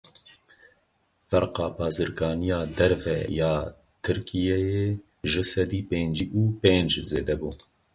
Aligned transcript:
Ferqa 1.29 1.65
bazirganiya 1.77 2.59
derve 2.77 3.17
ya 3.39 3.51
Tirkiyeyê 4.03 4.85
ji 5.31 5.43
sedî 5.51 5.81
pêncî 5.89 6.25
û 6.39 6.41
pênc 6.61 6.91
zêde 7.09 7.35
bû. 7.41 7.49